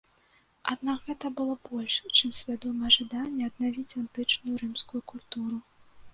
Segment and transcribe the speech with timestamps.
[0.75, 5.57] Аднак гэта было больш, чым свядомае жаданне аднавіць антычную рымскую культуру.